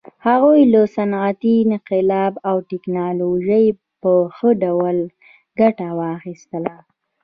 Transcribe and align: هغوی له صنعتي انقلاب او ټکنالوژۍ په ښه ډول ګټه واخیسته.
هغوی 0.27 0.61
له 0.73 0.81
صنعتي 0.95 1.53
انقلاب 1.65 2.33
او 2.49 2.55
ټکنالوژۍ 2.71 3.65
په 4.01 4.11
ښه 4.35 4.49
ډول 4.63 4.97
ګټه 5.59 5.87
واخیسته. 5.99 6.59